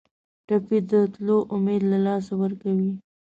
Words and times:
ټپي 0.47 0.77
د 0.89 0.91
تلو 1.13 1.37
امید 1.53 1.81
له 1.91 1.97
لاسه 2.05 2.33
ورکوي. 2.41 2.91